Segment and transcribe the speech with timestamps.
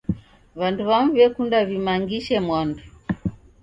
[0.59, 2.83] W'andu w'amu w'ekunda w'imangishe mwandu.